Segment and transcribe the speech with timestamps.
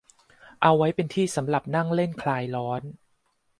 [0.61, 2.81] เอาไว้เป็นที่สำหรับนั่งเล่นคลายร้อน